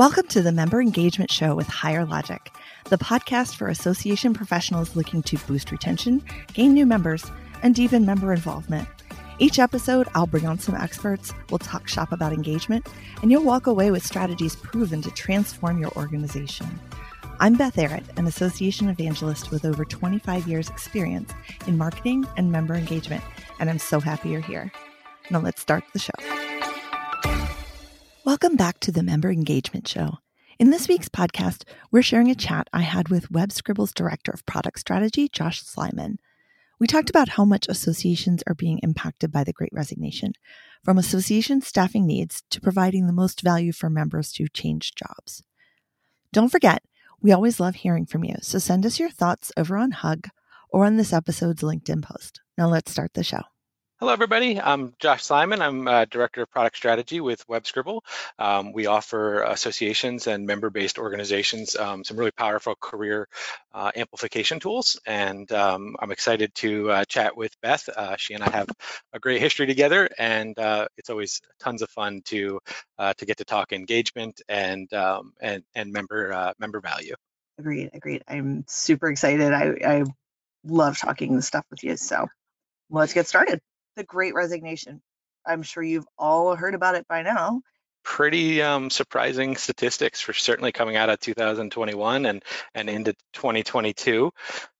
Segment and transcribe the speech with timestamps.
[0.00, 2.40] Welcome to the Member Engagement Show with Higher Logic,
[2.88, 7.30] the podcast for association professionals looking to boost retention, gain new members,
[7.62, 8.88] and deepen member involvement.
[9.38, 12.88] Each episode, I'll bring on some experts, we'll talk shop about engagement,
[13.20, 16.80] and you'll walk away with strategies proven to transform your organization.
[17.38, 21.30] I'm Beth Arritt, an association evangelist with over 25 years' experience
[21.66, 23.22] in marketing and member engagement,
[23.58, 24.72] and I'm so happy you're here.
[25.30, 26.49] Now let's start the show.
[28.22, 30.18] Welcome back to the Member Engagement Show.
[30.58, 34.78] In this week's podcast, we're sharing a chat I had with WebScribble's Director of Product
[34.78, 36.16] Strategy, Josh Slyman.
[36.78, 40.34] We talked about how much associations are being impacted by the Great Resignation,
[40.84, 45.42] from association staffing needs to providing the most value for members to change jobs.
[46.30, 46.82] Don't forget,
[47.22, 50.28] we always love hearing from you, so send us your thoughts over on Hug
[50.68, 52.42] or on this episode's LinkedIn post.
[52.58, 53.44] Now let's start the show.
[54.00, 54.58] Hello, everybody.
[54.58, 55.60] I'm Josh Slyman.
[55.60, 58.00] I'm uh, Director of Product Strategy with WebScribble.
[58.38, 63.28] Um, we offer associations and member-based organizations um, some really powerful career
[63.74, 67.90] uh, amplification tools, and um, I'm excited to uh, chat with Beth.
[67.94, 68.70] Uh, she and I have
[69.12, 72.58] a great history together, and uh, it's always tons of fun to
[72.98, 77.16] uh, to get to talk engagement and um, and and member member value.
[77.58, 77.90] Agreed.
[77.92, 78.24] Agreed.
[78.26, 79.52] I'm super excited.
[79.52, 80.04] I, I
[80.64, 81.98] love talking this stuff with you.
[81.98, 82.28] So
[82.88, 83.60] let's get started
[83.96, 85.00] the Great Resignation.
[85.46, 87.62] I'm sure you've all heard about it by now.
[88.02, 92.42] Pretty um, surprising statistics for certainly coming out of 2021 and
[92.74, 94.32] and into 2022.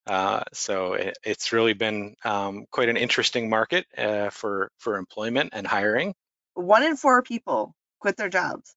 [0.06, 5.50] Uh, so it, it's really been um, quite an interesting market uh, for for employment
[5.52, 6.14] and hiring.
[6.54, 8.74] One in four people quit their jobs.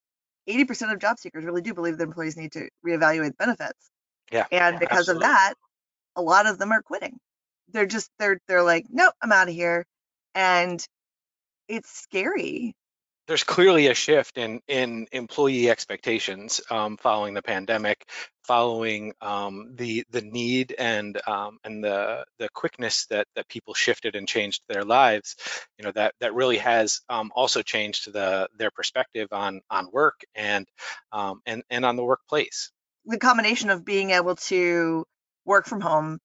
[0.47, 3.90] 80% of job seekers really do believe that employees need to reevaluate benefits.
[4.30, 4.45] Yeah.
[4.52, 5.25] And because absolutely.
[5.25, 5.53] of that,
[6.18, 7.18] a lot of them are quitting.
[7.72, 9.86] They're just they're they're like, nope, I'm out of here
[10.36, 10.86] and
[11.67, 12.76] it's scary
[13.28, 18.06] there's clearly a shift in in employee expectations um, following the pandemic,
[18.44, 24.16] following um, the the need and um, and the the quickness that that people shifted
[24.16, 25.35] and changed their lives.
[25.78, 30.22] You know that that really has um, also changed the their perspective on on work
[30.35, 30.68] and
[31.13, 32.72] um, and and on the workplace.
[33.06, 35.06] The combination of being able to
[35.46, 36.19] work from home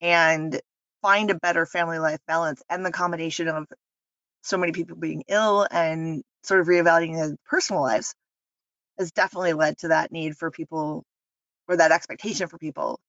[0.00, 0.60] and
[1.02, 3.66] find a better family life balance and the combination of
[4.42, 8.14] so many people being ill and sort of reevaluating their personal lives
[8.98, 11.04] has definitely led to that need for people
[11.68, 13.00] or that expectation for people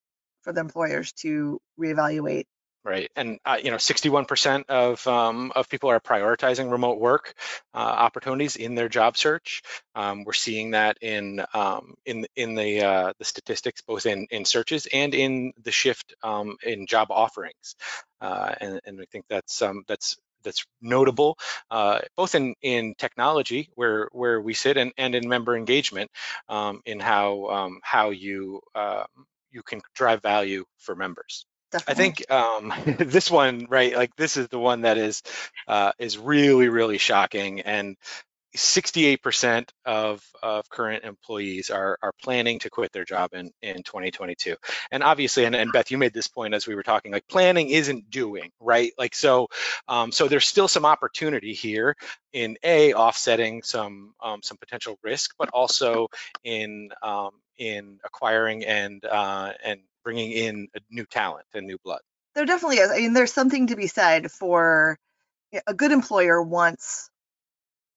[0.44, 2.46] for the employers to reevaluate
[2.84, 3.10] right?
[3.16, 7.34] And uh, you know 61% of um, of people are prioritizing remote work
[7.74, 9.62] uh, opportunities in their job search.
[9.96, 14.46] Um, we're seeing that in um, in in the uh, the statistics both in in
[14.46, 17.76] searches and in the shift um, in job offerings.
[18.20, 21.38] Uh, and and I think that's um, that's that's notable,
[21.70, 26.10] uh, both in, in technology where where we sit and, and in member engagement
[26.50, 28.62] um, in how how you
[29.52, 31.46] you can drive value for members.
[31.72, 31.92] Definitely.
[31.92, 33.96] I think um, this one, right?
[33.96, 35.24] Like this is the one that is
[35.68, 37.98] uh, is really, really shocking, and
[38.56, 44.56] 68% of, of current employees are, are planning to quit their job in, in 2022.
[44.92, 47.70] And obviously, and, and Beth, you made this point as we were talking, like planning
[47.70, 48.92] isn't doing, right?
[48.98, 49.48] Like, so,
[49.88, 51.96] um, so there's still some opportunity here
[52.34, 56.08] in A, offsetting some, um, some potential risk, but also
[56.44, 62.02] in, um, in acquiring and, uh, and bringing in new talent and new blood.
[62.36, 62.92] There definitely is.
[62.92, 64.98] I mean, there's something to be said for
[65.68, 67.10] a good employer wants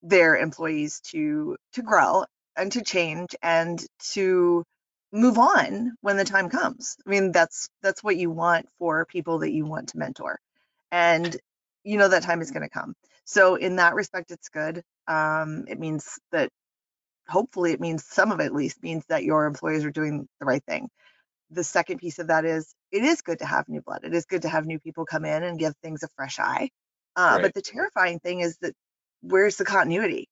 [0.02, 2.24] their employees to to grow
[2.56, 4.64] and to change and to
[5.12, 6.96] move on when the time comes.
[7.06, 10.38] I mean, that's that's what you want for people that you want to mentor,
[10.90, 11.36] and
[11.84, 12.94] you know that time is going to come.
[13.24, 14.82] So in that respect, it's good.
[15.06, 16.50] Um, it means that
[17.28, 20.46] hopefully it means some of it at least means that your employees are doing the
[20.46, 20.88] right thing.
[21.54, 24.00] The second piece of that is it is good to have new blood.
[24.04, 26.70] It is good to have new people come in and give things a fresh eye.
[27.16, 27.42] Uh, right.
[27.42, 28.74] But the terrifying thing is that
[29.22, 30.28] where's the continuity?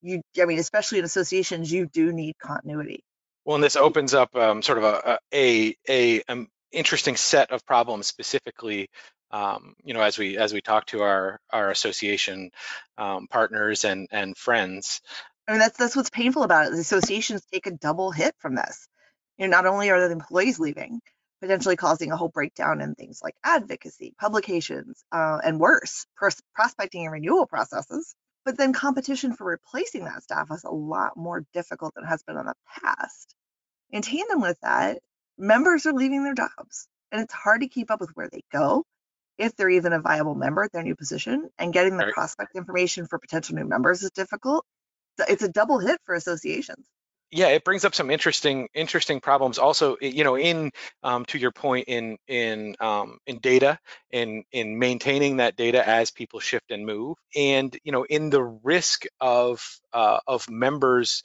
[0.00, 3.04] You, I mean, especially in associations, you do need continuity.
[3.44, 7.64] Well, and this opens up um, sort of a a, a um, interesting set of
[7.66, 8.88] problems specifically.
[9.30, 12.50] Um, you know, as we as we talk to our our association
[12.98, 15.00] um, partners and and friends.
[15.48, 16.72] I mean, that's that's what's painful about it.
[16.72, 18.88] The associations take a double hit from this.
[19.42, 21.00] You know, not only are the employees leaving,
[21.40, 27.02] potentially causing a whole breakdown in things like advocacy, publications, uh, and worse, pros- prospecting
[27.06, 28.14] and renewal processes.
[28.44, 32.36] But then competition for replacing that staff is a lot more difficult than has been
[32.36, 33.34] in the past.
[33.90, 35.00] In tandem with that,
[35.36, 38.84] members are leaving their jobs, and it's hard to keep up with where they go,
[39.38, 42.14] if they're even a viable member at their new position, and getting the right.
[42.14, 44.64] prospect information for potential new members is difficult.
[45.18, 46.86] It's a double hit for associations.
[47.32, 49.58] Yeah, it brings up some interesting interesting problems.
[49.58, 50.70] Also, you know, in
[51.02, 53.78] um, to your point in in um, in data
[54.10, 58.42] in in maintaining that data as people shift and move, and you know, in the
[58.42, 59.64] risk of
[59.94, 61.22] uh, of members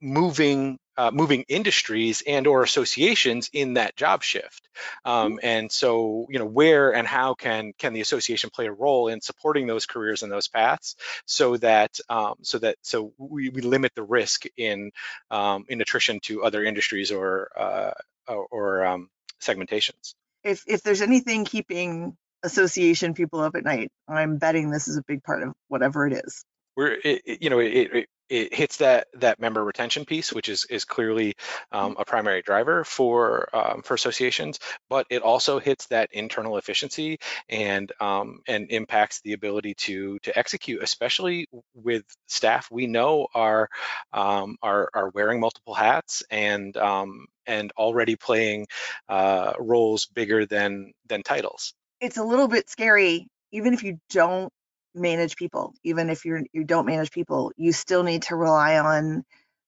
[0.00, 4.68] moving uh, moving industries and or associations in that job shift.
[5.06, 5.38] Um, mm-hmm.
[5.42, 9.22] and so you know where and how can can the association play a role in
[9.22, 13.92] supporting those careers and those paths so that um, so that so we, we limit
[13.94, 14.90] the risk in
[15.30, 17.92] um, in attrition to other industries or uh,
[18.28, 19.08] or, or um,
[19.40, 20.14] segmentations?
[20.44, 25.02] If if there's anything keeping association people up at night i'm betting this is a
[25.06, 26.44] big part of whatever it is.
[26.76, 30.64] We're it, you know it, it, it hits that that member retention piece, which is
[30.66, 31.34] is clearly
[31.72, 37.18] um, a primary driver for um, for associations, but it also hits that internal efficiency
[37.48, 43.68] and um, and impacts the ability to to execute, especially with staff we know are
[44.12, 48.66] um, are are wearing multiple hats and um, and already playing
[49.08, 51.74] uh, roles bigger than than titles.
[52.00, 54.52] It's a little bit scary, even if you don't
[54.94, 59.24] manage people even if you're you don't manage people you still need to rely on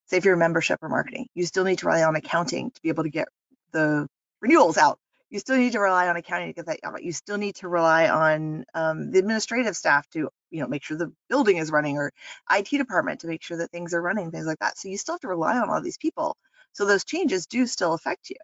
[0.06, 2.88] say if you're membership or marketing you still need to rely on accounting to be
[2.88, 3.28] able to get
[3.72, 4.08] the
[4.42, 4.98] renewals out.
[5.30, 7.02] You still need to rely on accounting to get that out.
[7.02, 10.96] You still need to rely on um, the administrative staff to you know make sure
[10.98, 12.12] the building is running or
[12.54, 14.76] it department to make sure that things are running things like that.
[14.76, 16.36] So you still have to rely on all these people.
[16.72, 18.36] So those changes do still affect you.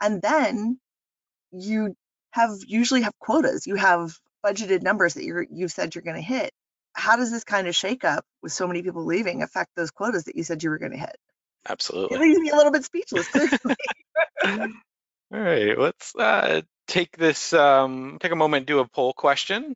[0.00, 0.78] And then
[1.52, 1.96] you
[2.30, 3.66] have usually have quotas.
[3.66, 6.50] You have budgeted numbers that you're you've said you're going to hit
[6.92, 10.36] how does this kind of shakeup with so many people leaving affect those quotas that
[10.36, 11.16] you said you were going to hit
[11.68, 12.16] absolutely.
[12.16, 13.28] it leaves me a little bit speechless
[14.44, 14.68] all
[15.30, 19.74] right let's uh, take this um, take a moment do a poll question.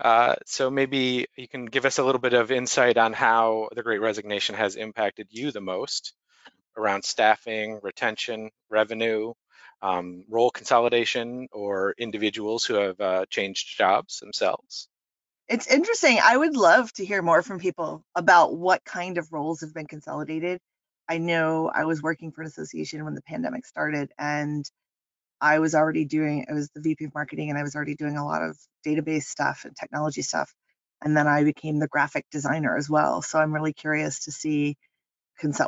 [0.00, 3.82] Uh, so maybe you can give us a little bit of insight on how the
[3.82, 6.14] great resignation has impacted you the most
[6.76, 9.32] around staffing retention revenue
[9.82, 14.88] um, role consolidation or individuals who have uh, changed jobs themselves?
[15.48, 16.18] It's interesting.
[16.22, 19.86] I would love to hear more from people about what kind of roles have been
[19.86, 20.60] consolidated.
[21.08, 24.64] I know I was working for an association when the pandemic started, and
[25.40, 28.16] I was already doing, I was the VP of marketing, and I was already doing
[28.16, 28.56] a lot of
[28.86, 30.54] database stuff and technology stuff.
[31.04, 33.22] And then I became the graphic designer as well.
[33.22, 34.76] So I'm really curious to see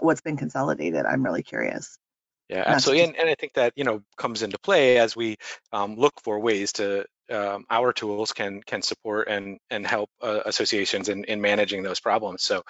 [0.00, 1.04] what's been consolidated.
[1.04, 1.98] I'm really curious.
[2.48, 3.04] Yeah, absolutely.
[3.04, 5.36] And, and I think that, you know, comes into play as we
[5.72, 10.40] um, look for ways to um, our tools can can support and and help uh,
[10.44, 12.42] associations in, in managing those problems.
[12.42, 12.62] So,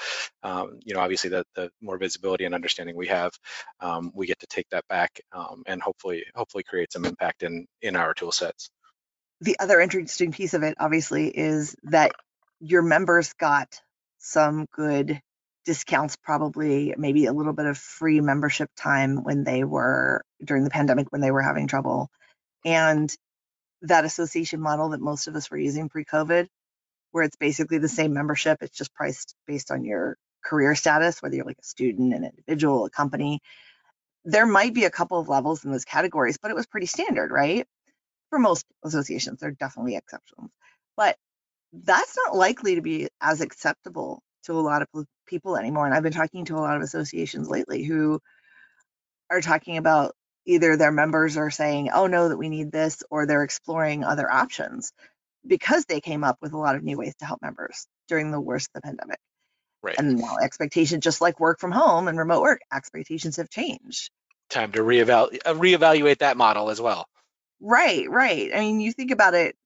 [0.44, 3.32] um, you know, obviously the, the more visibility and understanding we have,
[3.80, 7.66] um, we get to take that back um, and hopefully hopefully create some impact in
[7.82, 8.70] in our tool sets.
[9.40, 12.12] The other interesting piece of it, obviously, is that
[12.60, 13.80] your members got
[14.18, 15.20] some good
[15.64, 20.70] discounts probably maybe a little bit of free membership time when they were during the
[20.70, 22.08] pandemic when they were having trouble.
[22.64, 23.14] And
[23.82, 26.48] that association model that most of us were using pre-covid
[27.12, 31.36] where it's basically the same membership it's just priced based on your career status whether
[31.36, 33.40] you're like a student an individual a company
[34.24, 37.30] there might be a couple of levels in those categories but it was pretty standard
[37.30, 37.66] right?
[38.30, 40.50] For most associations there are definitely exceptions.
[40.96, 41.16] But
[41.72, 44.88] that's not likely to be as acceptable to a lot of
[45.26, 45.86] people anymore.
[45.86, 48.20] And I've been talking to a lot of associations lately who
[49.30, 50.14] are talking about
[50.46, 54.30] either their members are saying, oh no, that we need this, or they're exploring other
[54.30, 54.92] options
[55.46, 58.40] because they came up with a lot of new ways to help members during the
[58.40, 59.18] worst of the pandemic.
[59.82, 59.96] Right.
[59.98, 64.10] And now expectations, just like work from home and remote work, expectations have changed.
[64.48, 67.06] Time to reevaluate uh, reevaluate that model as well.
[67.60, 68.50] Right, right.
[68.54, 69.56] I mean, you think about it,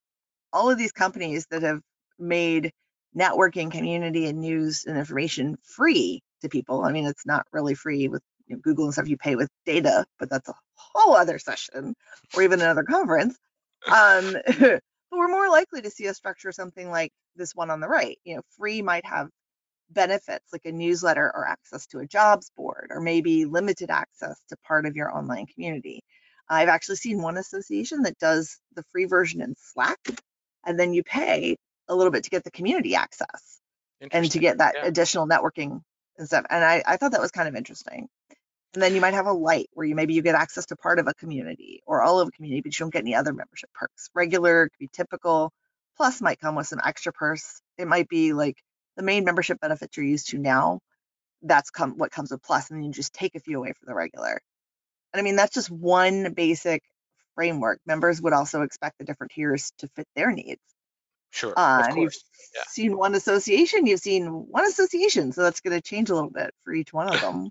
[0.51, 1.81] all of these companies that have
[2.17, 2.71] made
[3.17, 6.83] networking, community, and news and information free to people.
[6.83, 9.07] I mean, it's not really free with you know, Google and stuff.
[9.07, 11.95] You pay with data, but that's a whole other session
[12.35, 13.37] or even another conference.
[13.87, 17.87] Um, but we're more likely to see a structure something like this one on the
[17.87, 18.17] right.
[18.23, 19.29] You know, free might have
[19.89, 24.57] benefits like a newsletter or access to a jobs board or maybe limited access to
[24.57, 26.03] part of your online community.
[26.47, 29.99] I've actually seen one association that does the free version in Slack
[30.65, 31.57] and then you pay
[31.89, 33.59] a little bit to get the community access
[34.11, 34.85] and to get that yeah.
[34.85, 35.81] additional networking
[36.17, 36.45] and stuff.
[36.49, 38.07] And I, I thought that was kind of interesting.
[38.73, 40.99] And then you might have a light where you maybe you get access to part
[40.99, 43.71] of a community or all of a community, but you don't get any other membership
[43.73, 44.09] perks.
[44.13, 45.51] Regular could be typical,
[45.97, 47.61] plus might come with some extra perks.
[47.77, 48.57] It might be like
[48.95, 50.81] the main membership benefits you're used to now.
[51.41, 53.87] That's come what comes with plus, and then you just take a few away from
[53.87, 54.39] the regular.
[55.13, 56.83] And I mean that's just one basic
[57.33, 57.79] framework.
[57.87, 60.61] Members would also expect the different tiers to fit their needs.
[61.31, 61.53] Sure.
[61.55, 62.15] Uh, and you've
[62.55, 62.63] yeah.
[62.67, 66.53] seen one association, you've seen one association, so that's going to change a little bit
[66.63, 67.49] for each one of them.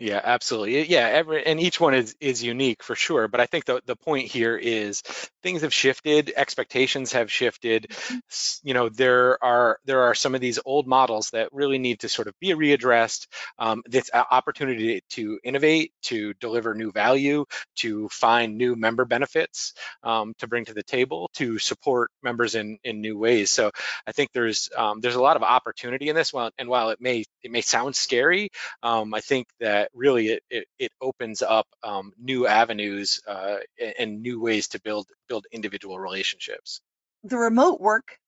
[0.00, 0.86] Yeah, absolutely.
[0.86, 3.26] Yeah, every and each one is is unique for sure.
[3.26, 5.02] But I think the the point here is
[5.42, 7.88] things have shifted, expectations have shifted.
[7.88, 8.68] Mm-hmm.
[8.68, 12.08] You know, there are there are some of these old models that really need to
[12.08, 13.26] sort of be readdressed.
[13.58, 17.44] Um, this opportunity to innovate, to deliver new value,
[17.78, 19.74] to find new member benefits
[20.04, 23.50] um, to bring to the table, to support members in in new ways.
[23.50, 23.72] So
[24.06, 26.52] I think there's um, there's a lot of opportunity in this one.
[26.56, 28.50] And while it may it may sound scary,
[28.82, 33.56] um, I think that really it, it, it opens up um, new avenues uh,
[33.98, 36.80] and new ways to build build individual relationships.
[37.24, 38.18] The remote work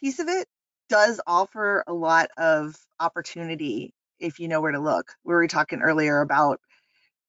[0.00, 0.46] piece of it
[0.88, 5.12] does offer a lot of opportunity if you know where to look.
[5.24, 6.60] We were talking earlier about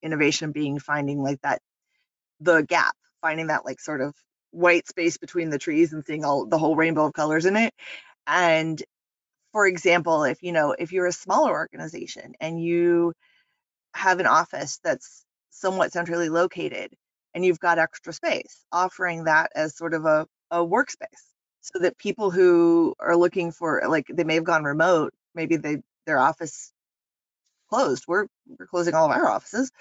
[0.02, 1.62] innovation being finding like that
[2.40, 4.14] the gap, finding that like sort of
[4.52, 7.74] white space between the trees and seeing all the whole rainbow of colors in it.
[8.28, 8.82] And
[9.52, 13.14] for example, if you know, if you're a smaller organization and you
[13.94, 16.94] have an office that's somewhat centrally located
[17.34, 21.24] and you've got extra space, offering that as sort of a, a workspace
[21.62, 25.78] so that people who are looking for like they may have gone remote, maybe they
[26.06, 26.72] their office
[27.70, 28.06] closed.
[28.08, 28.28] We're
[28.60, 29.72] we're closing all of our offices.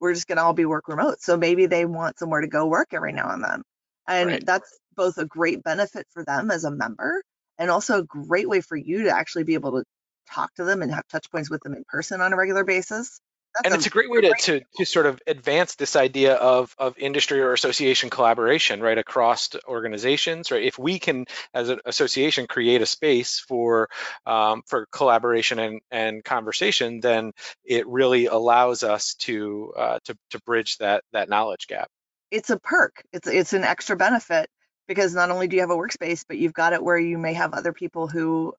[0.00, 1.20] We're just gonna all be work remote.
[1.20, 3.62] So maybe they want somewhere to go work every now and then.
[4.08, 4.44] And Right.
[4.44, 7.22] that's both a great benefit for them as a member
[7.58, 9.84] and also a great way for you to actually be able to
[10.30, 13.20] talk to them and have touch points with them in person on a regular basis.
[13.54, 16.74] That's and it's a great way to, to, to sort of advance this idea of,
[16.78, 22.46] of industry or association collaboration right across organizations right if we can as an association
[22.46, 23.88] create a space for
[24.26, 27.32] um, for collaboration and, and conversation then
[27.64, 31.88] it really allows us to uh, to, to bridge that that knowledge gap
[32.30, 33.02] it's a perk.
[33.12, 34.48] It's it's an extra benefit
[34.88, 37.34] because not only do you have a workspace, but you've got it where you may
[37.34, 38.54] have other people who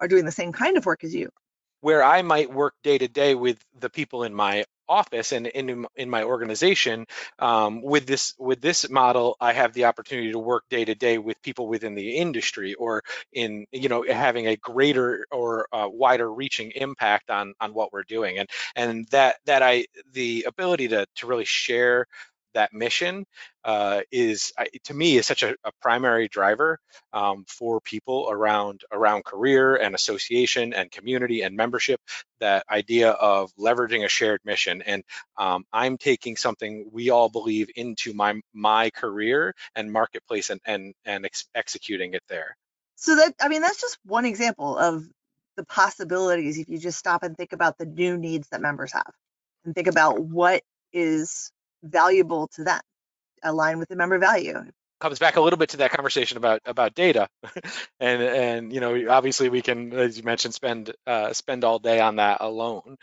[0.00, 1.30] are doing the same kind of work as you.
[1.82, 5.86] Where I might work day to day with the people in my office and in
[5.96, 7.06] in my organization
[7.40, 11.18] um, with this with this model I have the opportunity to work day to day
[11.18, 16.32] with people within the industry or in you know having a greater or uh, wider
[16.32, 18.38] reaching impact on on what we're doing.
[18.38, 22.06] And and that that I the ability to to really share
[22.54, 23.24] that mission
[23.64, 24.52] uh, is
[24.84, 26.78] to me is such a, a primary driver
[27.12, 32.00] um, for people around around career and association and community and membership
[32.40, 34.82] that idea of leveraging a shared mission.
[34.82, 35.02] And
[35.36, 40.94] um, i'm taking something we all believe into my my career and marketplace and and
[41.04, 42.56] and ex- executing it there.
[42.96, 45.04] So that I mean that's just one example of
[45.56, 49.12] the possibilities if you just stop and think about the new needs that members have
[49.64, 51.52] and think about what is
[51.82, 52.80] valuable to them,
[53.42, 54.60] align with the member value.
[55.00, 57.28] comes back a little bit to that conversation about about data
[58.00, 62.00] and and you know obviously we can as you mentioned spend uh, spend all day
[62.00, 62.96] on that alone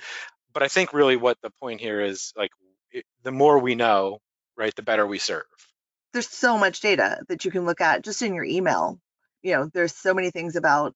[0.53, 2.51] but i think really what the point here is like
[2.91, 4.19] it, the more we know
[4.57, 5.45] right the better we serve
[6.13, 8.99] There's so much data that you can look at just in your email.
[9.43, 10.93] You know, there's so many things about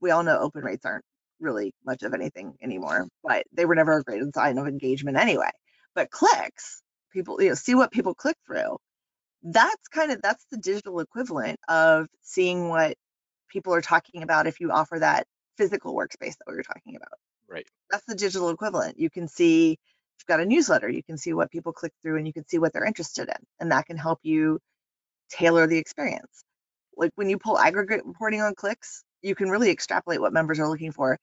[0.00, 1.04] we all know open rates aren't
[1.40, 5.50] really much of anything anymore, but they were never a great sign of engagement anyway.
[5.94, 8.78] But clicks, people, you know, see what people click through.
[9.42, 12.96] That's kind of that's the digital equivalent of seeing what
[13.48, 17.18] people are talking about if you offer that physical workspace that we were talking about.
[17.48, 18.98] right That's the digital equivalent.
[18.98, 19.78] You can see if
[20.22, 22.58] you've got a newsletter, you can see what people click through and you can see
[22.58, 23.36] what they're interested in.
[23.60, 24.58] And that can help you
[25.30, 26.44] tailor the experience.
[26.96, 30.68] Like when you pull aggregate reporting on clicks, you can really extrapolate what members are
[30.68, 31.18] looking for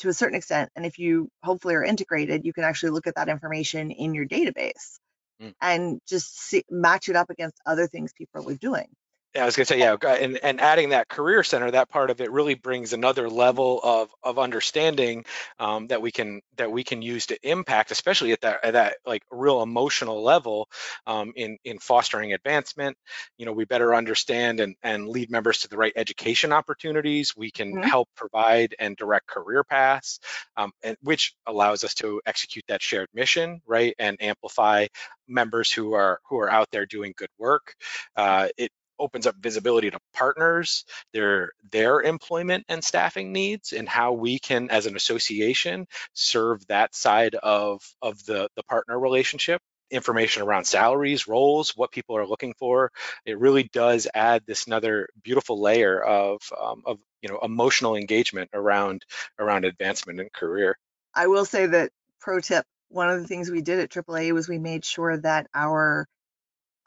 [0.00, 0.70] to a certain extent.
[0.76, 4.26] And if you hopefully are integrated, you can actually look at that information in your
[4.26, 4.98] database
[5.42, 5.54] Mm.
[5.62, 8.88] and just see, match it up against other things people were doing.
[9.34, 12.20] Yeah, I was gonna say, yeah, and, and adding that career center, that part of
[12.20, 15.24] it really brings another level of of understanding
[15.60, 18.96] um, that we can that we can use to impact, especially at that at that
[19.06, 20.68] like real emotional level
[21.06, 22.96] um, in in fostering advancement.
[23.38, 27.36] You know, we better understand and and lead members to the right education opportunities.
[27.36, 27.82] We can Mhm.
[27.82, 30.18] help provide and direct career paths,
[30.56, 34.88] um, and which allows us to execute that shared mission, right, and amplify
[35.28, 37.74] members who are who are out there doing good work.
[38.16, 44.12] Uh, it opens up visibility to partners, their their employment and staffing needs, and how
[44.12, 49.60] we can, as an association, serve that side of of the the partner relationship.
[49.90, 52.92] Information around salaries, roles, what people are looking for.
[53.26, 58.50] It really does add this another beautiful layer of um, of you know emotional engagement
[58.54, 59.04] around
[59.38, 60.78] around advancement and career.
[61.12, 61.90] I will say that
[62.20, 65.48] pro tip, one of the things we did at AAA was we made sure that
[65.54, 66.06] our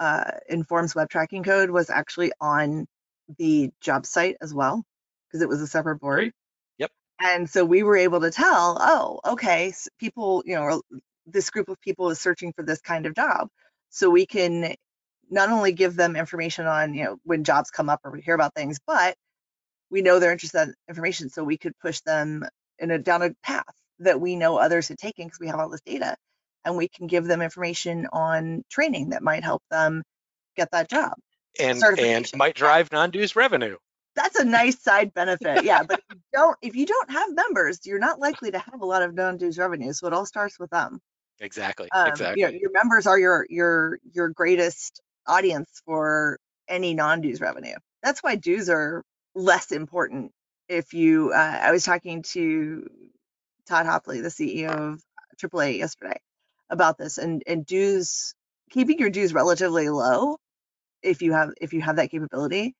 [0.03, 2.85] uh, Informz web tracking code was actually on
[3.37, 4.83] the job site as well,
[5.27, 6.19] because it was a separate board.
[6.19, 6.33] Great.
[6.79, 6.91] Yep.
[7.21, 10.81] And so we were able to tell, oh, okay, s- people, you know,
[11.25, 13.47] this group of people is searching for this kind of job.
[13.89, 14.75] So we can
[15.29, 18.35] not only give them information on, you know, when jobs come up or we hear
[18.35, 19.15] about things, but
[19.89, 21.29] we know they're interested in information.
[21.29, 22.45] So we could push them
[22.79, 25.69] in a down a path that we know others have taken because we have all
[25.69, 26.17] this data.
[26.65, 30.03] And we can give them information on training that might help them
[30.55, 31.13] get that job.
[31.59, 33.77] And and might drive non-dues revenue.
[34.15, 35.63] That's a nice side benefit.
[35.63, 35.83] Yeah.
[35.83, 38.85] But if you don't if you don't have members, you're not likely to have a
[38.85, 39.93] lot of non-dues revenue.
[39.93, 40.99] So it all starts with them.
[41.39, 41.89] Exactly.
[41.91, 42.41] Um, exactly.
[42.41, 47.75] You know, your members are your your your greatest audience for any non-dues revenue.
[48.01, 49.03] That's why dues are
[49.35, 50.31] less important.
[50.69, 52.89] If you, uh, I was talking to
[53.67, 55.03] Todd Hauptli, the CEO of
[55.37, 56.19] AAA yesterday,
[56.73, 58.35] about this, and and dues,
[58.71, 60.37] keeping your dues relatively low,
[61.01, 62.75] if you have if you have that capability,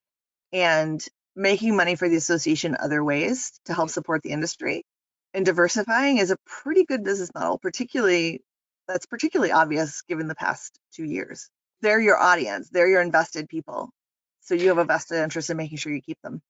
[0.52, 1.04] and
[1.36, 4.84] making money for the association other ways to help support the industry,
[5.34, 8.42] and diversifying is a pretty good business model, particularly
[8.88, 11.50] that's particularly obvious given the past two years.
[11.82, 13.90] They're your audience, they're your invested people.
[14.42, 16.42] So you have a vested interest in making sure you keep them.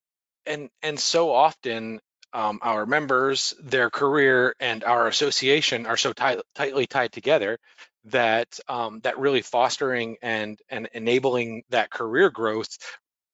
[0.46, 2.00] And and so often
[2.34, 7.58] um, our members, their career, and our association are so tight, tightly tied together
[8.06, 12.78] that um, that really fostering and and enabling that career growth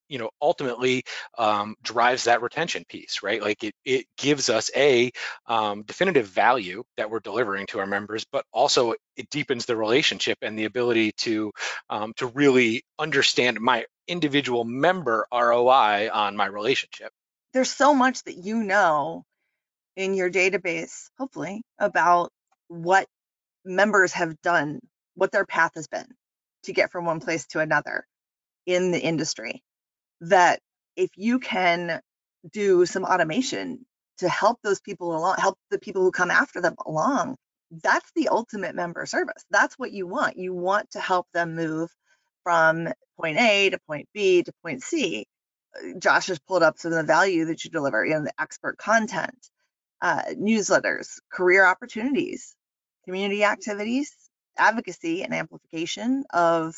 [0.09, 1.03] you know ultimately
[1.37, 3.41] um, drives that retention piece right?
[3.41, 5.11] Like it, it gives us a
[5.47, 10.37] um, definitive value that we're delivering to our members but also it deepens the relationship
[10.41, 11.51] and the ability to
[11.89, 17.11] um, to really understand my individual member roi on my relationship
[17.53, 19.23] there's so much that you know
[19.97, 22.31] in your database hopefully about
[22.69, 23.07] what
[23.65, 24.79] members have done
[25.15, 26.07] what their path has been
[26.63, 28.05] to get from one place to another
[28.67, 29.61] in the industry
[30.21, 30.59] that
[30.95, 32.01] if you can
[32.51, 33.85] do some automation
[34.19, 37.35] to help those people along, help the people who come after them along,
[37.83, 39.43] that's the ultimate member service.
[39.51, 40.37] That's what you want.
[40.37, 41.89] You want to help them move
[42.43, 45.25] from point A to point B to point C.
[45.99, 48.77] Josh has pulled up some of the value that you deliver, you know, the expert
[48.77, 49.37] content,
[50.01, 52.55] uh, newsletters, career opportunities,
[53.05, 54.15] community activities,
[54.57, 56.75] advocacy, and amplification of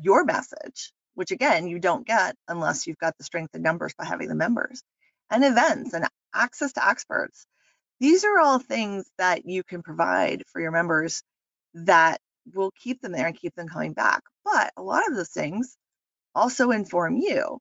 [0.00, 4.04] your message which again, you don't get unless you've got the strength of numbers by
[4.04, 4.82] having the members,
[5.30, 7.46] and events and access to experts.
[8.00, 11.22] These are all things that you can provide for your members
[11.74, 12.20] that
[12.54, 14.22] will keep them there and keep them coming back.
[14.44, 15.76] But a lot of those things
[16.34, 17.58] also inform you.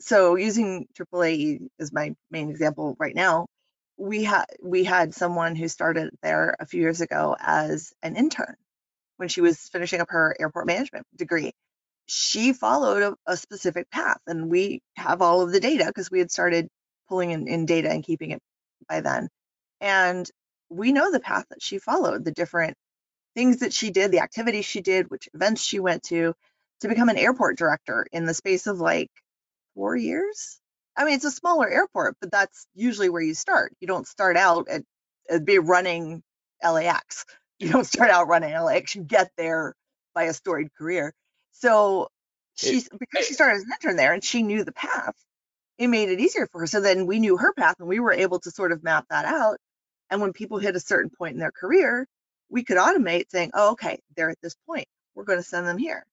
[0.00, 3.46] So using AAA as my main example right now,
[3.96, 8.56] we had we had someone who started there a few years ago as an intern
[9.16, 11.52] when she was finishing up her airport management degree.
[12.06, 16.20] She followed a, a, specific path and we have all of the data because we
[16.20, 16.68] had started
[17.08, 18.40] pulling in, in, data and keeping it
[18.88, 19.28] by then.
[19.80, 20.30] And
[20.68, 22.76] we know the path that she followed the different
[23.34, 26.34] things that she did the activities she did which events she went to
[26.80, 29.10] to become an airport director in the space of like
[29.76, 30.60] four years
[30.96, 34.36] i mean it's a smaller airport but that's usually where you start you don't start
[34.36, 34.82] out at,
[35.30, 36.24] at be running
[36.64, 37.26] LAX
[37.60, 39.74] you don't start out running LAX you get there
[40.14, 41.14] by a storied career
[41.52, 42.08] so
[42.56, 45.14] she's because she started as an intern there and she knew the path,
[45.78, 46.66] it made it easier for her.
[46.66, 49.26] So then we knew her path and we were able to sort of map that
[49.26, 49.58] out.
[50.10, 52.06] And when people hit a certain point in their career,
[52.50, 54.86] we could automate saying, oh, okay, they're at this point.
[55.14, 56.06] We're going to send them here.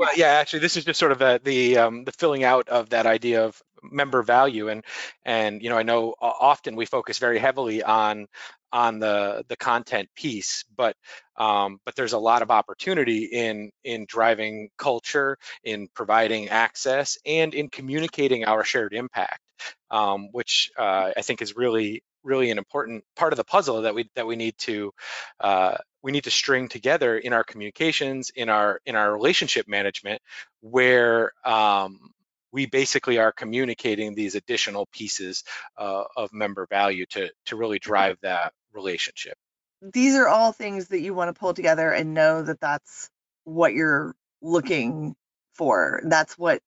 [0.00, 2.88] Well, yeah, actually, this is just sort of a, the um, the filling out of
[2.90, 4.82] that idea of member value, and
[5.26, 8.26] and you know, I know often we focus very heavily on
[8.72, 10.96] on the the content piece, but
[11.36, 17.52] um, but there's a lot of opportunity in in driving culture, in providing access, and
[17.54, 19.42] in communicating our shared impact,
[19.90, 23.94] um, which uh, I think is really really an important part of the puzzle that
[23.94, 24.92] we that we need to
[25.40, 30.20] uh, we need to string together in our communications in our in our relationship management
[30.60, 32.10] where um,
[32.52, 35.44] we basically are communicating these additional pieces
[35.78, 39.36] uh, of member value to to really drive that relationship.
[39.82, 43.08] These are all things that you want to pull together and know that that's
[43.44, 45.14] what you're looking
[45.54, 46.02] for.
[46.04, 46.60] That's what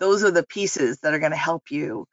[0.00, 2.06] those are the pieces that are going to help you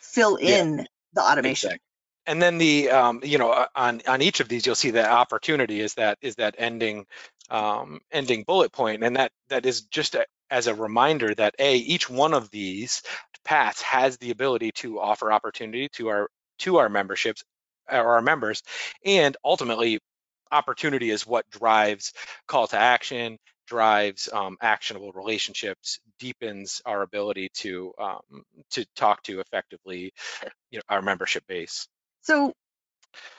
[0.00, 1.68] fill in yeah, the automation.
[1.68, 1.83] Exactly
[2.26, 5.08] and then the um, you know uh, on on each of these you'll see the
[5.08, 7.06] opportunity is that is that ending
[7.50, 9.04] um, ending bullet point.
[9.04, 13.02] And that that is just a, as a reminder that a each one of these
[13.44, 16.28] paths has the ability to offer opportunity to our
[16.60, 17.44] to our memberships
[17.90, 18.62] or our members.
[19.04, 20.00] And ultimately
[20.52, 22.12] opportunity is what drives
[22.46, 29.40] call to action drives um, actionable relationships deepens our ability to um, to talk to
[29.40, 30.12] effectively
[30.70, 31.88] you know our membership base
[32.24, 32.52] so,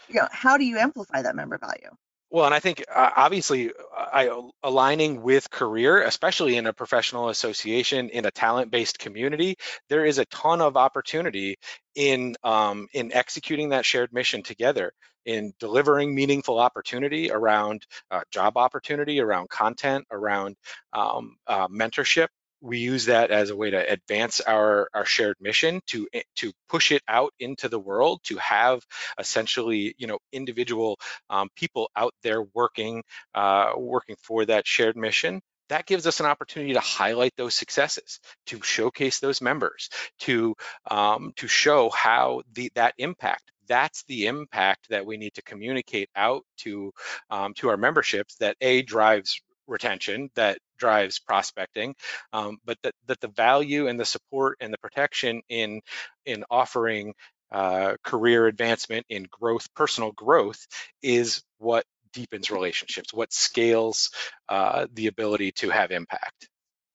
[0.08, 1.90] you know, how do you amplify that member value?
[2.32, 4.30] Well, and I think uh, obviously I,
[4.64, 9.58] aligning with career, especially in a professional association in a talent-based community,
[9.90, 11.58] there is a ton of opportunity
[11.96, 14.92] in um, in executing that shared mission together,
[15.26, 20.56] in delivering meaningful opportunity around uh, job opportunity, around content, around
[20.94, 22.28] um, uh, mentorship,
[22.66, 26.52] we use that as a way to advance our, our shared mission to eh, to
[26.68, 28.82] push it out into the world to have
[29.20, 30.98] essentially you know individual
[31.30, 33.04] um, people out there working
[33.36, 35.42] uh, working for that shared mission.
[35.70, 40.56] That gives us an opportunity to highlight those successes to showcase those members to
[40.90, 46.10] um, to show how the that impact that's the impact that we need to communicate
[46.16, 46.92] out to
[47.30, 51.96] um, to our memberships that a drives retention that drives prospecting,
[52.34, 55.82] um, but that, that the value and the support and the protection in
[56.26, 57.14] in offering
[57.52, 60.68] uh, career advancement in growth, personal growth,
[61.02, 64.10] is what deepens relationships, what scales
[64.50, 66.50] uh, the ability to have impact.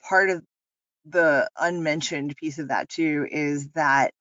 [0.08, 0.42] Part of
[1.06, 4.12] the unmentioned piece of that too is that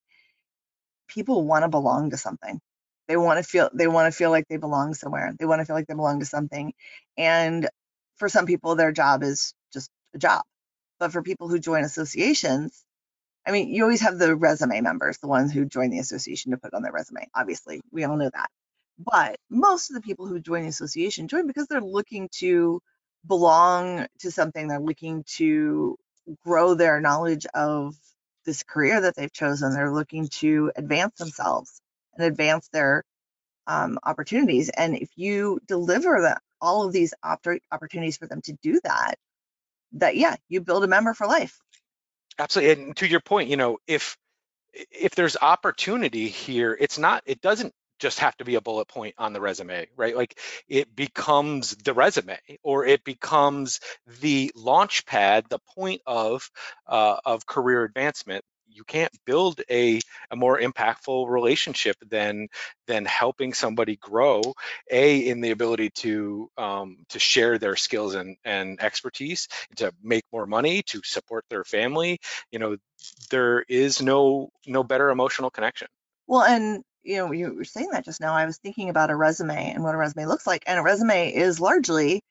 [1.08, 2.60] people want to belong to something.
[3.08, 5.34] They want to feel they want to feel like they belong somewhere.
[5.38, 6.74] They want to feel like they belong to something.
[7.18, 7.68] And
[8.20, 10.44] for some people, their job is just a job.
[11.00, 12.84] But for people who join associations,
[13.48, 16.60] I mean, you always have the resume members, the ones who join the association to
[16.60, 17.28] put on their resume.
[17.36, 18.50] Obviously, we all know that.
[19.00, 22.82] But most of the people who join the association join because they're looking to
[23.28, 24.70] belong to something.
[24.70, 25.98] They're looking to
[26.46, 27.96] grow their knowledge of
[28.46, 29.74] this career that they've chosen.
[29.74, 31.82] They're looking to advance themselves
[32.16, 33.04] and advance their
[33.68, 34.70] um, opportunities.
[34.70, 37.14] And if you deliver that, all of these
[37.72, 39.16] opportunities for them to do that,
[39.94, 41.60] that yeah, you build a member for life.
[42.38, 42.84] Absolutely.
[42.84, 44.18] And to your point, you know, if
[44.74, 49.16] if there's opportunity here, it's not, it doesn't just have to be a bullet point
[49.18, 50.16] on the resume, right?
[50.16, 53.82] Like it becomes the resume or it becomes
[54.22, 56.50] the launch pad, the point of
[56.88, 60.00] uh, of career advancement you can't build a,
[60.32, 62.48] a more impactful relationship than
[62.88, 64.42] than helping somebody grow
[64.92, 70.24] a in the ability to um, to share their skills and, and expertise to make
[70.32, 72.20] more money to support their family.
[72.52, 72.78] You know
[73.30, 75.88] there is no no better emotional connection.
[76.28, 79.16] Well and you know you were saying that just now i was thinking about a
[79.16, 82.22] resume and what a resume looks like and a resume is largely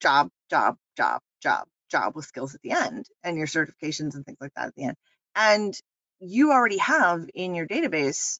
[0.00, 4.38] job job job job job with skills at the end and your certifications and things
[4.40, 4.96] like that at the end
[5.36, 5.74] and
[6.20, 8.38] you already have in your database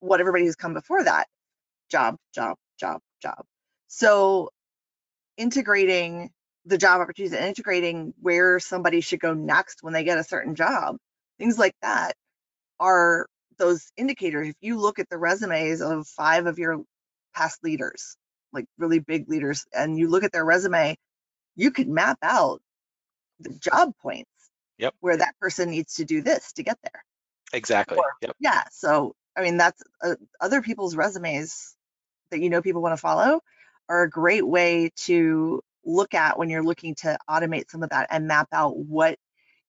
[0.00, 1.26] what everybody who's come before that
[1.90, 3.44] job, job, job, job.
[3.88, 4.50] So
[5.36, 6.30] integrating
[6.64, 10.54] the job opportunities and integrating where somebody should go next when they get a certain
[10.54, 10.96] job,
[11.38, 12.14] things like that
[12.80, 13.26] are
[13.58, 14.48] those indicators.
[14.48, 16.82] If you look at the resumes of five of your
[17.34, 18.16] past leaders,
[18.52, 20.96] like really big leaders, and you look at their resume,
[21.54, 22.60] you could map out
[23.40, 24.30] the job points
[24.78, 24.94] yep.
[25.00, 27.04] where that person needs to do this to get there.
[27.52, 27.98] Exactly.
[27.98, 28.36] Or, yep.
[28.40, 28.64] Yeah.
[28.70, 31.74] So, I mean, that's uh, other people's resumes
[32.30, 33.40] that you know people want to follow
[33.88, 38.08] are a great way to look at when you're looking to automate some of that
[38.10, 39.18] and map out what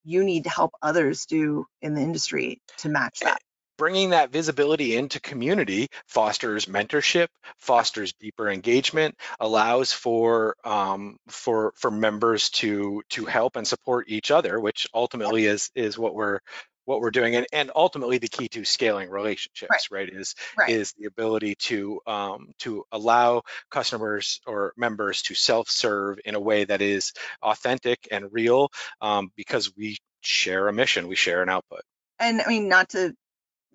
[0.04, 3.40] you need to help others do in the industry to match that
[3.78, 11.92] bringing that visibility into community fosters mentorship, fosters deeper engagement, allows for um, for for
[11.92, 16.40] members to to help and support each other, which ultimately is is what we're
[16.88, 17.36] what we're doing.
[17.36, 20.70] And, and ultimately the key to scaling relationships right, right is right.
[20.70, 26.64] is the ability to um, to allow customers or members to self-serve in a way
[26.64, 27.14] that is
[27.44, 28.70] authentic and real
[29.02, 31.82] um, because we share a mission we share an output.
[32.20, 33.14] And i mean not to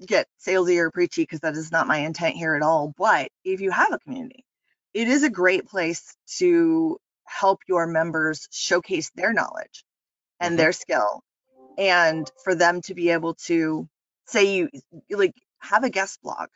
[0.04, 2.92] get salesy or preachy because that is not my intent here at all.
[2.96, 4.44] But if you have a community,
[4.94, 9.84] it is a great place to help your members showcase their knowledge
[10.40, 10.56] and mm-hmm.
[10.56, 11.22] their skill
[11.78, 13.88] and for them to be able to
[14.26, 14.70] say you
[15.10, 16.48] like have a guest blog.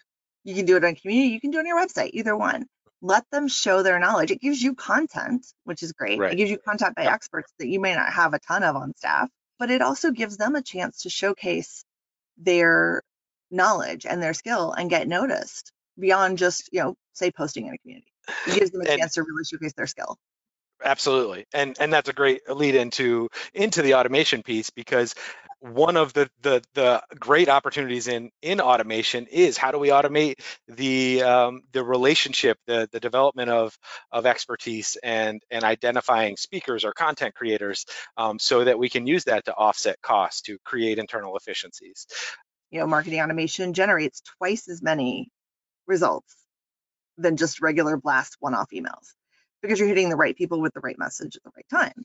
[0.44, 2.66] You can do it on community, you can do it on your website, either one.
[3.02, 4.30] Let them show their knowledge.
[4.30, 6.18] It gives you content, which is great.
[6.18, 6.32] Right.
[6.32, 8.94] It gives you content by experts that you may not have a ton of on
[8.96, 11.84] staff, but it also gives them a chance to showcase
[12.38, 13.02] their
[13.50, 17.78] knowledge and their skill and get noticed beyond just, you know, say posting in a
[17.78, 18.12] community.
[18.46, 20.18] It gives them a and, chance to really showcase their skill.
[20.84, 21.46] Absolutely.
[21.54, 25.14] And and that's a great lead into into the automation piece because
[25.60, 30.34] one of the the the great opportunities in in automation is how do we automate
[30.68, 33.76] the um, the relationship the the development of
[34.12, 37.86] of expertise and and identifying speakers or content creators
[38.18, 42.06] um, so that we can use that to offset costs to create internal efficiencies
[42.70, 45.30] you know, marketing automation generates twice as many
[45.86, 46.34] results
[47.18, 49.14] than just regular blast one-off emails.
[49.62, 52.04] because you're hitting the right people with the right message at the right time.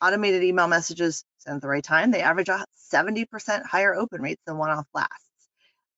[0.00, 4.42] Automated email messages sent at the right time, they average a 70% higher open rates
[4.46, 5.12] than one off blasts.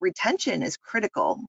[0.00, 1.44] Retention is critical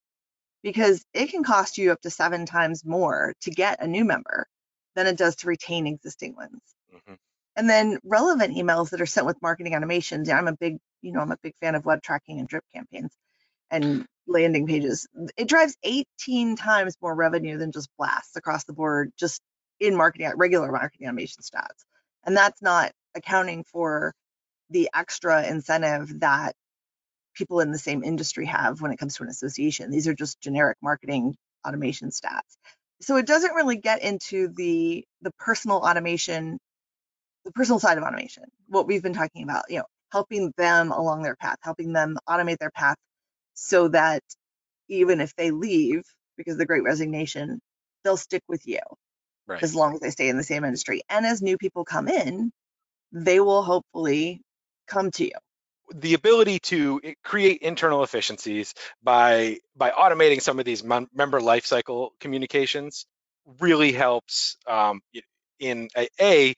[0.62, 4.48] because it can cost you up to seven times more to get a new member
[4.96, 6.62] than it does to retain existing ones.
[6.94, 7.14] Mm-hmm.
[7.56, 10.30] And then relevant emails that are sent with marketing automations.
[10.30, 13.14] I'm a big, you know, I'm a big fan of web tracking and drip campaigns
[13.72, 15.08] and landing pages.
[15.38, 19.42] It drives 18 times more revenue than just blasts across the board, just
[19.80, 21.86] in marketing, uh, regular marketing automation stats.
[22.26, 24.14] And that's not accounting for
[24.70, 26.56] the extra incentive that
[27.36, 29.92] people in the same industry have when it comes to an association.
[29.92, 31.36] These are just generic marketing
[31.68, 32.58] automation stats.
[33.02, 36.60] So it doesn't really get into the the personal automation,
[37.46, 38.44] the personal side of automation.
[38.68, 42.58] What we've been talking about, you know, helping them along their path, helping them automate
[42.58, 42.98] their path
[43.54, 44.24] so that
[44.90, 46.04] even if they leave
[46.38, 47.60] because of the great resignation,
[48.04, 48.80] they'll stick with you
[49.48, 49.64] right.
[49.64, 51.02] as long as they stay in the same industry.
[51.10, 52.52] And as new people come in,
[53.12, 54.42] they will hopefully
[54.88, 55.32] come to you
[55.94, 62.10] the ability to create internal efficiencies by by automating some of these mem- member lifecycle
[62.20, 63.06] communications
[63.60, 65.02] really helps um,
[65.60, 66.56] in a, a,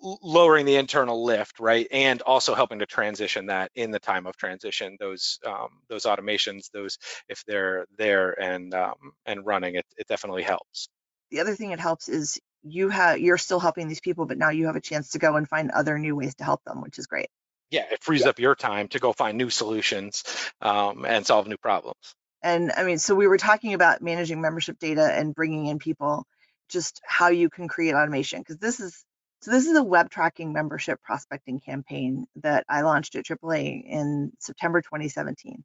[0.00, 4.36] lowering the internal lift, right, and also helping to transition that in the time of
[4.36, 4.96] transition.
[5.00, 10.42] Those um, those automations, those if they're there and um, and running, it, it definitely
[10.42, 10.88] helps.
[11.30, 14.50] The other thing it helps is you have you're still helping these people, but now
[14.50, 16.98] you have a chance to go and find other new ways to help them, which
[16.98, 17.28] is great
[17.74, 18.28] yeah, it frees yeah.
[18.28, 20.22] up your time to go find new solutions
[20.60, 22.14] um, and solve new problems.
[22.40, 26.24] And I mean, so we were talking about managing membership data and bringing in people,
[26.68, 29.04] just how you can create automation because this is
[29.44, 34.32] so this is a web tracking membership prospecting campaign that I launched at AAA in
[34.38, 35.62] September 2017.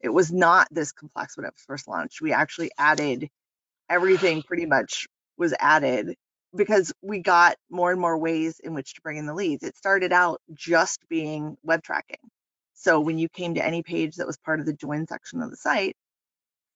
[0.00, 2.20] It was not this complex when it was first launched.
[2.20, 3.28] We actually added
[3.90, 6.14] everything pretty much was added
[6.54, 9.64] because we got more and more ways in which to bring in the leads.
[9.64, 12.30] It started out just being web tracking.
[12.74, 15.50] So when you came to any page that was part of the join section of
[15.50, 15.96] the site,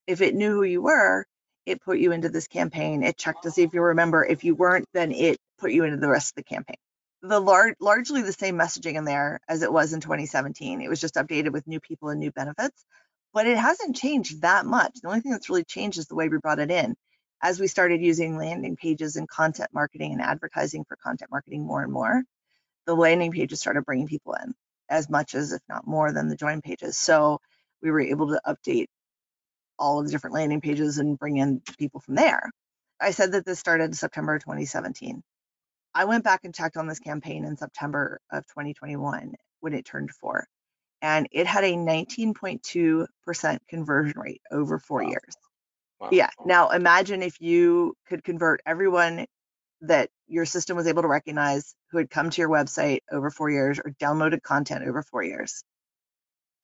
[0.09, 1.27] if it knew who you were,
[1.67, 3.03] it put you into this campaign.
[3.03, 4.25] It checked to see if you remember.
[4.25, 6.77] If you weren't, then it put you into the rest of the campaign.
[7.23, 10.81] The lar- largely the same messaging in there as it was in 2017.
[10.81, 12.85] It was just updated with new people and new benefits,
[13.35, 14.93] but it hasn't changed that much.
[15.03, 16.95] The only thing that's really changed is the way we brought it in
[17.43, 21.83] as we started using landing pages and content marketing and advertising for content marketing more
[21.83, 22.23] and more,
[22.87, 24.55] the landing pages started bringing people in
[24.89, 26.99] as much as, if not more, than the join pages.
[26.99, 27.41] So
[27.83, 28.87] we were able to update
[29.81, 32.51] all of the different landing pages and bring in people from there.
[33.01, 35.23] I said that this started September 2017.
[35.95, 40.11] I went back and checked on this campaign in September of 2021 when it turned
[40.13, 40.47] four,
[41.03, 45.09] and it had a 19.2% conversion rate over four wow.
[45.09, 45.35] years.
[45.99, 46.11] Wow.
[46.13, 46.31] Yeah.
[46.45, 49.27] Now imagine if you could convert everyone
[49.83, 53.51] that your system was able to recognize who had come to your website over four
[53.51, 55.65] years or downloaded content over four years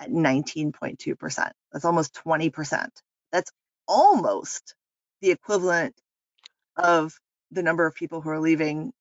[0.00, 1.50] at 19.2%.
[1.72, 2.88] That's almost 20%.
[3.32, 3.52] That's
[3.88, 4.74] almost
[5.22, 5.94] the equivalent
[6.78, 7.14] of
[7.52, 8.92] the number of people who are leaving,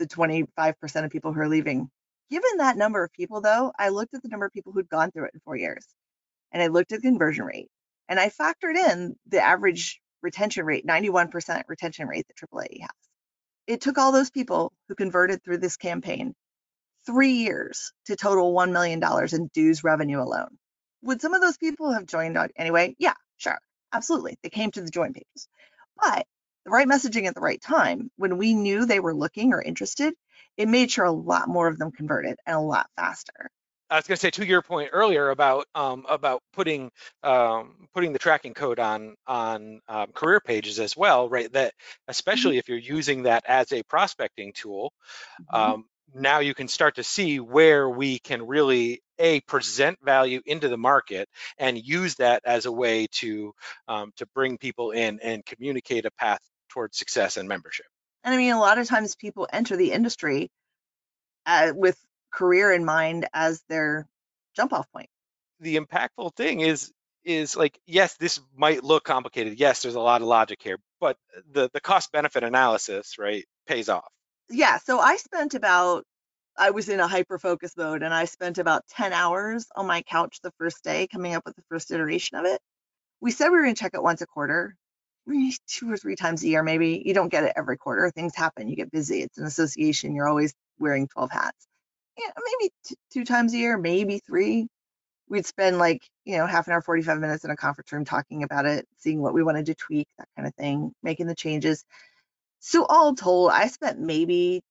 [0.00, 1.90] the 25% of people who are leaving.
[2.30, 5.12] Given that number of people, though, I looked at the number of people who'd gone
[5.12, 5.86] through it in four years
[6.52, 7.68] and I looked at the conversion rate
[8.08, 12.90] and I factored in the average retention rate, 91% retention rate that AAA has.
[13.66, 16.34] It took all those people who converted through this campaign
[17.06, 20.58] three years to total $1 million in dues revenue alone.
[21.02, 22.96] Would some of those people have joined anyway?
[22.98, 23.58] Yeah, sure.
[23.94, 24.36] Absolutely.
[24.42, 25.48] They came to the join pages.
[26.00, 26.26] But
[26.64, 30.14] the right messaging at the right time, when we knew they were looking or interested,
[30.56, 33.50] it made sure a lot more of them converted and a lot faster.
[33.90, 36.90] I was going to say to your point earlier about um, about putting
[37.22, 41.52] um, putting the tracking code on on um, career pages as well, right?
[41.52, 42.08] That mm-hmm.
[42.10, 42.58] especially mm-hmm.
[42.60, 44.92] if you're using that as a prospecting tool,
[45.40, 45.74] mm-hmm.
[45.74, 50.68] Um, now you can start to see where we can really a present value into
[50.68, 53.54] the market and use that as a way to
[53.88, 57.86] um, to bring people in and communicate a path towards success and membership.
[58.24, 60.50] And I mean, a lot of times people enter the industry
[61.46, 61.98] uh, with
[62.32, 64.08] career in mind as their
[64.56, 65.08] jump off point.
[65.60, 66.92] The impactful thing is
[67.24, 71.16] is like yes this might look complicated yes there's a lot of logic here but
[71.52, 74.06] the the cost benefit analysis right pays off
[74.50, 76.04] yeah so i spent about
[76.56, 80.02] i was in a hyper focus mode and i spent about 10 hours on my
[80.02, 82.60] couch the first day coming up with the first iteration of it.
[83.20, 84.76] We said we were going to check it once a quarter
[85.66, 87.02] two or three times a year maybe.
[87.04, 88.10] You don't get it every quarter.
[88.10, 88.68] Things happen.
[88.68, 89.22] You get busy.
[89.22, 90.14] It's an association.
[90.14, 91.66] You're always wearing 12 hats.
[92.18, 94.68] Yeah, maybe t- two times a year, maybe three.
[95.28, 98.42] We'd spend like, you know, half an hour, 45 minutes in a conference room talking
[98.42, 101.84] about it, seeing what we wanted to tweak, that kind of thing, making the changes.
[102.60, 104.62] So all told, I spent maybe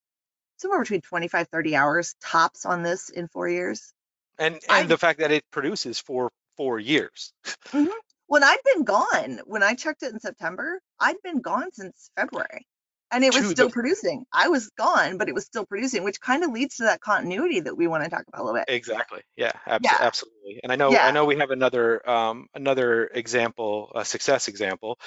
[0.64, 3.94] somewhere between 25, 30 hours tops on this in four years.
[4.40, 7.32] And and I- the fact that it produces for four years.
[7.72, 7.88] Mhm.
[8.28, 12.66] When I'd been gone, when I checked it in September, I'd been gone since February.
[13.12, 14.26] And it was still the- producing.
[14.34, 17.60] I was gone, but it was still producing, which kind of leads to that continuity
[17.60, 18.74] that we want to talk about a little bit.
[18.74, 19.22] Exactly.
[19.36, 19.98] Yeah, abs- Yeah.
[20.00, 20.62] absolutely.
[20.64, 21.06] And I know Yeah.
[21.06, 24.98] I know we have another um, another example, a success example.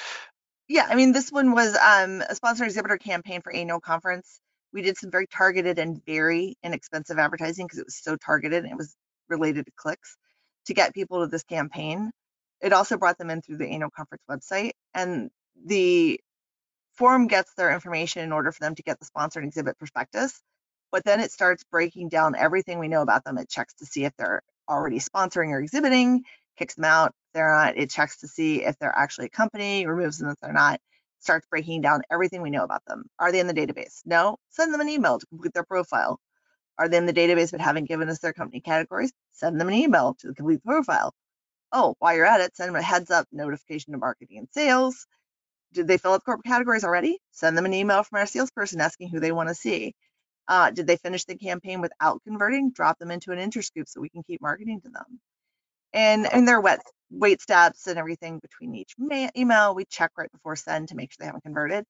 [0.69, 4.41] Yeah, I mean, this one was um, a sponsor exhibitor campaign for annual conference.
[4.73, 8.73] We did some very targeted and very inexpensive advertising because it was so targeted and
[8.73, 8.95] it was
[9.29, 10.17] related to clicks
[10.67, 12.11] to get people to this campaign.
[12.61, 15.31] It also brought them in through the annual conference website, and
[15.65, 16.21] the
[16.95, 20.41] forum gets their information in order for them to get the sponsored exhibit prospectus.
[20.93, 23.39] But then it starts breaking down everything we know about them.
[23.39, 26.25] It checks to see if they're already sponsoring or exhibiting,
[26.57, 27.09] kicks them out.
[27.09, 30.39] If they're not, it checks to see if they're actually a company, removes them if
[30.41, 30.81] they're not,
[31.21, 33.05] starts breaking down everything we know about them.
[33.19, 34.03] Are they in the database?
[34.05, 34.39] No.
[34.51, 36.21] Send them an email to complete their profile.
[36.79, 39.13] Are they in the database but haven't given us their company categories?
[39.33, 41.15] Send them an email to complete the profile.
[41.73, 45.07] Oh, while you're at it, send them a heads up notification to marketing and sales.
[45.73, 47.19] Did they fill out corporate categories already?
[47.33, 49.95] Send them an email from our salesperson asking who they want to see.
[50.49, 52.71] Uh, did they finish the campaign without converting?
[52.71, 55.21] Drop them into an interest interscoop so we can keep marketing to them.
[55.93, 60.33] And and their wet wait steps and everything between each ma- email we check right
[60.33, 61.85] before send to make sure they haven't converted.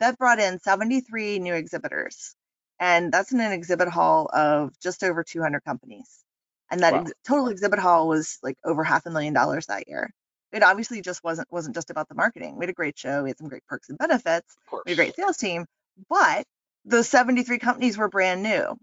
[0.00, 2.36] That brought in 73 new exhibitors,
[2.80, 6.24] and that's in an exhibit hall of just over 200 companies.
[6.70, 6.96] And that Wow.
[6.96, 10.10] ex- total exhibit hall was like over half a million dollars that year.
[10.52, 12.56] It obviously just wasn't wasn't just about the marketing.
[12.58, 13.22] We had a great show.
[13.24, 14.56] We had some great perks and benefits.
[14.84, 15.66] We had a great sales team,
[16.10, 16.44] but
[16.84, 18.76] those 73 companies were brand new.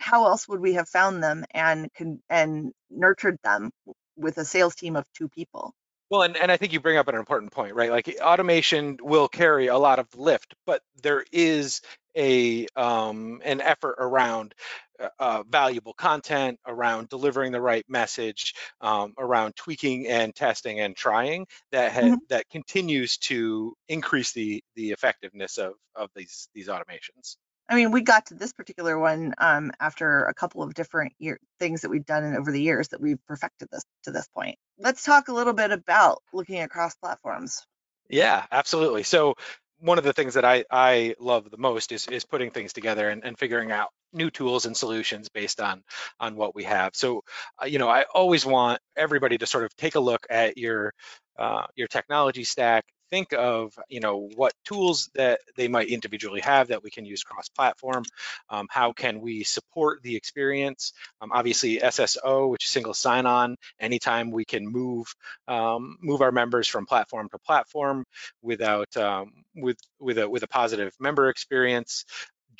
[0.00, 1.88] How else would we have found them and
[2.28, 3.70] and nurtured them
[4.16, 5.74] with a sales team of two people?
[6.10, 7.90] Well, and, and I think you bring up an important point, right?
[7.90, 11.80] Like automation will carry a lot of lift, but there is
[12.14, 14.54] a um, an effort around
[15.00, 20.94] uh, uh, valuable content, around delivering the right message, um, around tweaking and testing and
[20.94, 22.18] trying that ha- Mhm.
[22.28, 27.36] that continues to increase the the effectiveness of of these these automations.
[27.72, 31.38] I mean, we got to this particular one um, after a couple of different year,
[31.58, 34.56] things that we've done over the years that we've perfected this to this point.
[34.78, 37.64] Let's talk a little bit about looking across platforms.
[38.10, 39.04] Yeah, absolutely.
[39.04, 39.36] So
[39.78, 43.08] one of the things that I, I love the most is, is putting things together
[43.08, 45.82] and, and figuring out new tools and solutions based on
[46.20, 46.94] on what we have.
[46.94, 47.22] So,
[47.60, 50.92] uh, you know, I always want everybody to sort of take a look at your
[51.38, 52.84] uh, your technology stack.
[53.12, 57.22] Think of you know what tools that they might individually have that we can use
[57.22, 58.04] cross-platform.
[58.48, 60.94] Um, how can we support the experience?
[61.20, 63.56] Um, obviously, SSO, which is single sign-on.
[63.78, 65.14] Anytime we can move
[65.46, 68.06] um, move our members from platform to platform
[68.40, 72.06] without um, with with a with a positive member experience.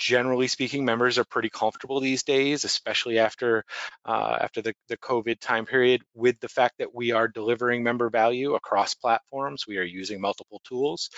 [0.03, 3.65] Generally speaking, members are pretty comfortable these days, especially after
[4.05, 8.11] uh, after the, the COVID time period, with the fact that we are delivering member
[8.11, 9.65] value across platforms.
[9.65, 11.09] We are using multiple tools,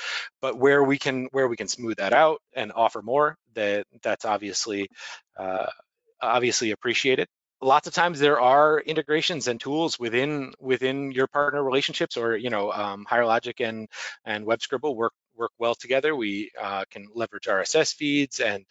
[0.42, 4.26] but where we can where we can smooth that out and offer more, that that's
[4.26, 4.90] obviously
[5.38, 5.70] uh,
[6.20, 7.26] obviously appreciated
[7.62, 12.50] lots of times there are integrations and tools within within your partner relationships or you
[12.50, 13.88] know um, Higher Logic and
[14.26, 16.14] and WebScribble work work well together.
[16.14, 18.64] We uh, can leverage rss feeds and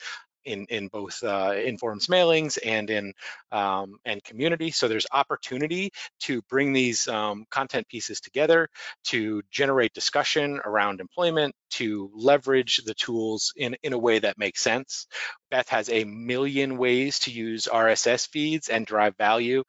[0.45, 3.13] in in both uh, Informz mailings and in
[3.51, 4.71] um, and community.
[4.71, 8.69] So there's opportunity to bring these um, content pieces together
[9.05, 14.61] to generate discussion around employment to leverage the tools in in a way that makes
[14.61, 15.07] sense.
[15.49, 19.63] Beth has a million ways to use RSS feeds and drive value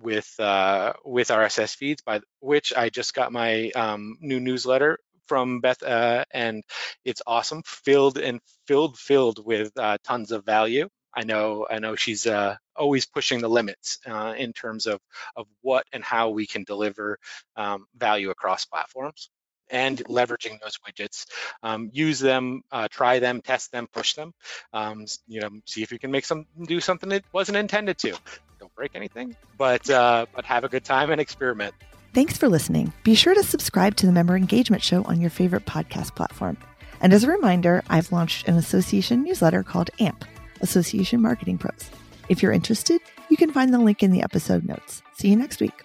[0.00, 5.60] with uh, with RSS feeds, by which I just got my um, new newsletter from
[5.60, 6.62] Beth, uh, and
[7.04, 10.88] it's awesome, filled and filled filled with uh, tons of value.
[11.14, 15.00] I know I know she's uh, always pushing the limits uh, in terms of
[15.36, 17.18] of what and how we can deliver
[17.56, 19.30] um, value across platforms
[19.70, 21.26] and leveraging those widgets.
[21.62, 24.32] Um, use them, uh, try them, test them, push them.
[24.72, 28.16] Um, you know, see if you can make some do something it wasn't intended to.
[28.60, 31.74] Don't break anything, but uh, but have a good time and experiment.
[32.14, 32.92] Thanks for listening.
[33.02, 36.56] Be sure to subscribe to the Member Engagement Show on your favorite podcast platform.
[37.00, 40.24] And as a reminder, I've launched an association newsletter called AMP,
[40.60, 41.90] Association Marketing Pros.
[42.28, 43.00] If you're interested,
[43.30, 45.02] you can find the link in the episode notes.
[45.14, 45.84] See you next week.